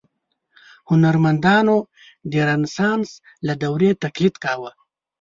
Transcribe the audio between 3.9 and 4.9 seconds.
تقلید کاوه.